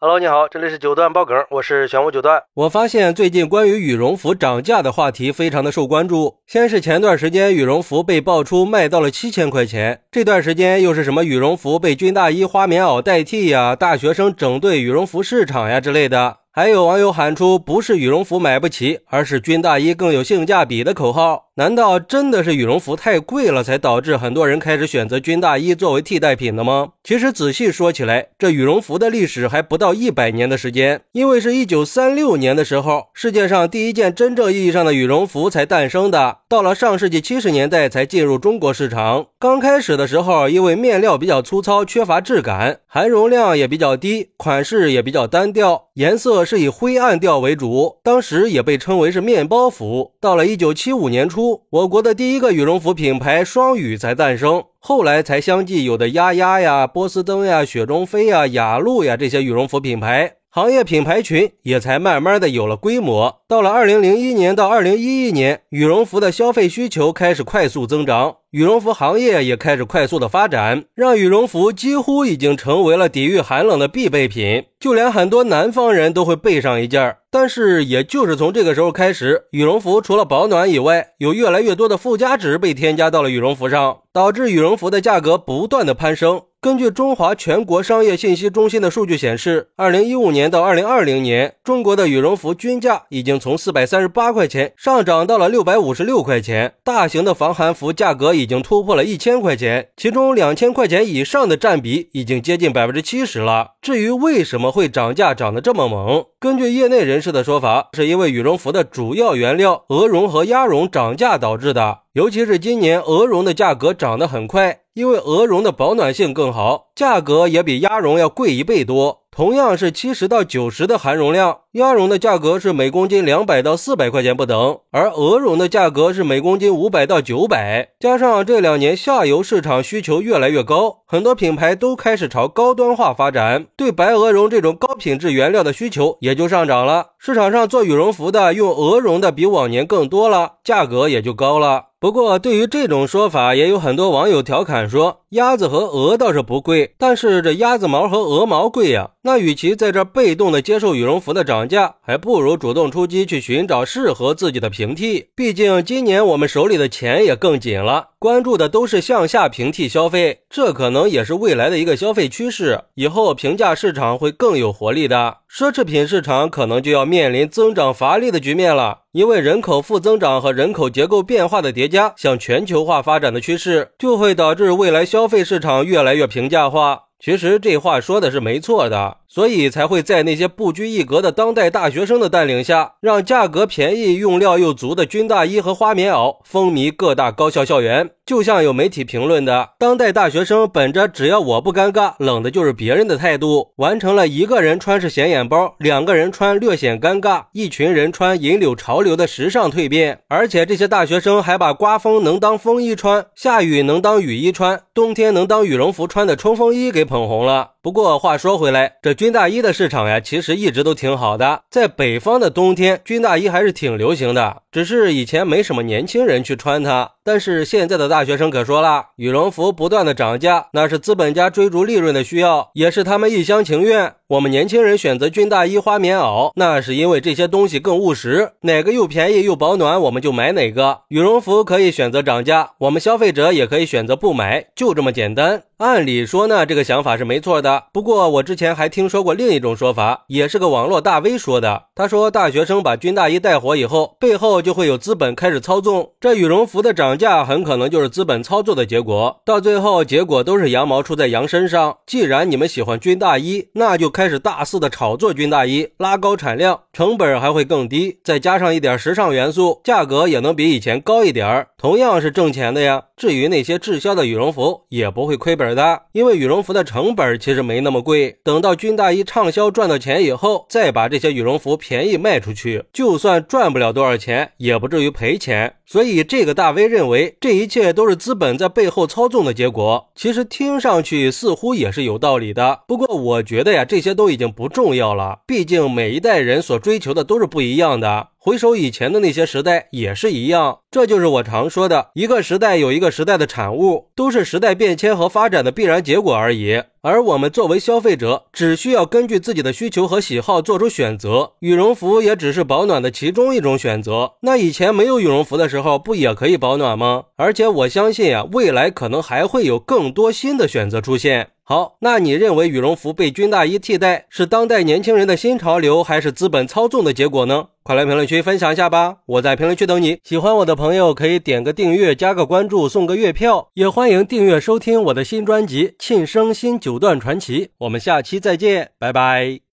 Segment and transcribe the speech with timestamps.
[0.00, 2.40] Hello，你好，这里是九段爆梗，我是玄武九段。
[2.54, 6.36] 我发现最近关于羽绒服涨价的话题非常的受关注。
[6.46, 16.36] 先是前段时间羽绒服被爆出卖到了七千块钱，这段时间又是什么羽绒服被军大衣、花棉袄代替呀，大学生整顿羽绒服市场呀之类的。
[16.52, 21.46] 还有网友喊出不是羽绒服买不起，而是军大衣更有性价比的口号。
[21.54, 26.90] 难道真的是羽绒服太贵了，才导致很多人开始选择军大衣作为替代品的吗？
[27.08, 36.40] 其实仔细说起来，这羽绒服的历史还不到一百年的时间，因为是一九三六年的时候，世界上第一件真正意义上的羽绒服才诞生的。
[36.50, 39.28] 到了上世纪七十年代才进入中国市场。
[39.38, 50.12] 刚开始的时候，因为面料比较粗糙，缺乏质感，含绒量也比较低，款式也比较单调，颜色是以灰暗调为主，当时也被称为是面包服。
[50.20, 51.62] 到了一九七五年初。
[51.70, 63.40] 我国的第一个羽绒服品牌双羽才诞生，后来才相继有的鸭鸭呀、波司登呀、雪中飞呀、雅鹿呀这些羽绒服品牌，行业品牌群也才慢慢的有了规模。
[63.48, 68.36] 到了二零零一年到二零一一年，羽绒服的消费需求开始快速增长。
[68.50, 77.16] 羽绒服行业也开始快速的发展，让羽绒服几乎已经成为了抵御寒冷的必备品，就连很多南方人都会备上一件。
[77.30, 86.40] 但是，也就是从这个时候开始，羽绒服除了保暖以外，有越来越多的附加值被添加到了羽绒服上，导致羽绒服的价格不断的攀升。
[86.60, 98.37] 根据中华全国商业信息中心的数据显示，二零一五年到二零二零年，中国的羽绒服均价已经从四百三十八块钱上涨到了六百五十六块钱，大型的防寒服价格。
[98.38, 103.72] 已经突破了一千块钱，其中两千块钱以上的占比已经接近百分之七十了。
[103.82, 111.98] 至于为什么会涨价涨得这么猛，根据业内人士的说法，是因为羽绒服的主要原料鹅绒和鸭绒涨价导致的。
[112.14, 119.22] 尤其是今年鹅绒的价格涨得很快，因为鹅绒的保暖性更好，价格也比鸭绒要贵一倍多。
[119.38, 127.90] 同样是七十到九十的含绒量，鸭绒的价格是每公斤两百到四百块钱不等，而鹅绒的价格是每公斤五百到九百。
[128.00, 137.10] 加上这两年下游市场需求越来越高，很多品牌都开始朝高端化发展，对白鹅绒这种高品质原料的需求也就上涨了。
[137.16, 141.84] 市场上做羽绒服的用鹅绒的比往年更多了，价格也就高了。
[142.00, 149.10] 不过，对于这种说法，也有很多网友调侃说，鸭子和鹅倒是不贵，但是这鸭子毛和鹅毛贵呀。
[149.28, 155.26] 那与其在这被动的接受羽绒服的涨价，还不如主动出击去寻找适合自己的平替。
[155.36, 162.84] 毕竟今年我们手里的钱也更紧了，关注的都是向下平替消费，这可能也是未来的一个消费趋势。
[162.94, 169.00] 以后平价市场会更有活力的，奢侈品市场可能就要面临增长乏力的局面了。
[169.12, 177.07] 因为人口负增长和人口结构变化的叠加，向全球化发展的趋势，就会导致未来消费市场越来越平价化。
[177.18, 179.18] 其实这话说的是没错的。
[179.28, 188.10] 所以才会在那些不拘一格的当代大学生的带领下，让价格便宜、用料又足的军大衣和花棉袄风靡各大高校校园。
[188.24, 200.20] 就像有媒体评论的，当代大学生本着只要我不尴尬，冷的就是别人的态度，完成了一个人穿是显眼包，两个人穿略显尴尬，一群人穿引领潮流的时尚蜕变。
[200.28, 207.70] 而且这些大学生还把刮风能当风衣穿，下雨能当雨衣穿，冬天能当羽绒服穿的冲锋衣给捧红了。
[207.80, 211.62] 不过话说回来，这军大衣的市场呀，其实一直都挺好的。
[211.68, 217.12] 在北方的冬天，军大衣还是挺流行的，只是以前没什么年轻人去穿它。
[217.24, 224.14] 但是现在的大学生可说了，羽绒服不断的涨价，那是资本家追逐利润的需要，也是他们一厢情愿。
[224.28, 231.00] 我们年轻人选择军大衣、花棉袄，那是因为这些东西更务实，哪个又便宜又保暖，我们就买哪个。
[231.08, 235.62] 羽绒服可以选择涨价，我们消费者也可以选择不买，就这么简单。
[235.78, 237.84] 按理说呢，这个想法是没错的。
[237.92, 241.84] 不过我之前还听说过另一种说法，也是个网络大 V 说的。
[241.94, 247.08] 他说，大学生把军大衣带火以后，背后就就会有资本开始操纵这羽绒服的涨。
[247.16, 251.96] 价很可能就是资本操作的结果，到最后结果都是羊毛出在羊身上。
[252.06, 263.04] 既然你们喜欢军大衣，那就开始大肆的炒作军大衣，拉高产量，成本还会更低，再加上一点时尚元素，价格也能比以前高一点同样是挣钱的呀。
[263.18, 268.38] 至于那些滞销的羽绒服，也不会亏本的，因为羽绒服的成本其实没那么贵。
[268.44, 275.74] 等到军大衣畅销赚到钱以后，再把这些羽绒服便宜卖出去，就算赚不了多少钱，也不至于赔钱。
[275.90, 277.34] 所以这个大 V 认为。
[277.40, 282.80] 这一切都是资本在背后操纵的结果，其实听上去似乎也是有道理的。
[282.86, 288.28] 不过我觉得呀，这些都已经不重要了，毕竟每一代人所追求的都是不一样的。
[288.36, 296.82] 回首以前的那些时代也是一样，这就是我常说的，一个时代有一个时代的产物，都是时代变迁和发展的必然结果而已。
[297.08, 301.52] 而我们作为消费者，只需要根据自己的需求和喜好做出选择。
[301.60, 304.34] 羽绒服也只是保暖的其中一种选择。
[304.42, 307.24] 那以前没有羽绒服的时候，不也可以保暖吗？
[307.36, 311.52] 而且我相信啊，未来可能还会有更多新的选择出现。
[311.70, 317.66] 好，那你认为羽绒服被军大衣替代是当代年轻人的新潮流，还是资本操纵的结果呢？
[317.82, 319.16] 快来评论区分享一下吧！
[319.26, 320.18] 我在评论区等你。
[320.24, 327.66] 喜欢我的朋友可以点个订阅，加个关注，送个月票，也欢迎订阅收听我的新专辑《庆生新九段传奇》。
[327.76, 329.60] 我们下期再见，拜拜。